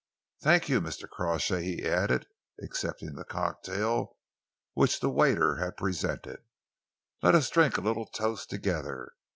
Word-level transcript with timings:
Thank 0.41 0.67
you, 0.67 0.81
Mr. 0.81 1.07
Crawshay," 1.07 1.61
he 1.61 1.85
added, 1.85 2.25
accepting 2.59 3.13
the 3.13 3.23
cocktail 3.23 4.17
which 4.73 4.99
the 4.99 5.11
waiter 5.11 5.57
had 5.57 5.77
presented. 5.77 6.39
"Let 7.21 7.35
us 7.35 7.51
drink 7.51 7.77
a 7.77 7.81
little 7.81 8.07
toast 8.07 8.49
together. 8.49 9.11